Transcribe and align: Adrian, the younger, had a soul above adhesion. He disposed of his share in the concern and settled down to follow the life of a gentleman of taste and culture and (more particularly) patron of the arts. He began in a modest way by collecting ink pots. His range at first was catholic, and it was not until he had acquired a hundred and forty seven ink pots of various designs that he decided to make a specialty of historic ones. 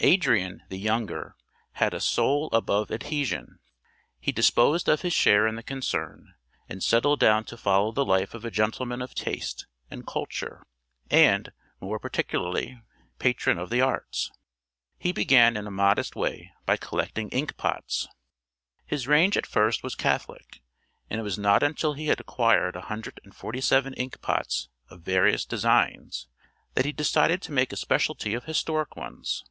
Adrian, 0.00 0.62
the 0.68 0.76
younger, 0.76 1.34
had 1.74 1.94
a 1.94 2.00
soul 2.00 2.50
above 2.52 2.90
adhesion. 2.90 3.58
He 4.20 4.32
disposed 4.32 4.86
of 4.86 5.00
his 5.00 5.14
share 5.14 5.46
in 5.46 5.54
the 5.54 5.62
concern 5.62 6.34
and 6.68 6.82
settled 6.82 7.20
down 7.20 7.44
to 7.44 7.56
follow 7.56 7.90
the 7.90 8.04
life 8.04 8.34
of 8.34 8.44
a 8.44 8.50
gentleman 8.50 9.00
of 9.00 9.14
taste 9.14 9.66
and 9.90 10.06
culture 10.06 10.62
and 11.10 11.52
(more 11.80 11.98
particularly) 11.98 12.78
patron 13.18 13.56
of 13.56 13.70
the 13.70 13.80
arts. 13.80 14.30
He 14.98 15.10
began 15.12 15.56
in 15.56 15.66
a 15.66 15.70
modest 15.70 16.14
way 16.14 16.52
by 16.66 16.76
collecting 16.76 17.30
ink 17.30 17.56
pots. 17.56 18.06
His 18.84 19.08
range 19.08 19.38
at 19.38 19.46
first 19.46 19.82
was 19.82 19.94
catholic, 19.94 20.60
and 21.08 21.18
it 21.18 21.24
was 21.24 21.38
not 21.38 21.62
until 21.62 21.94
he 21.94 22.08
had 22.08 22.20
acquired 22.20 22.76
a 22.76 22.82
hundred 22.90 23.20
and 23.24 23.34
forty 23.34 23.62
seven 23.62 23.94
ink 23.94 24.20
pots 24.20 24.68
of 24.90 25.00
various 25.00 25.46
designs 25.46 26.28
that 26.74 26.84
he 26.84 26.92
decided 26.92 27.40
to 27.42 27.52
make 27.52 27.72
a 27.72 27.76
specialty 27.76 28.34
of 28.34 28.44
historic 28.44 28.96
ones. 28.96 29.44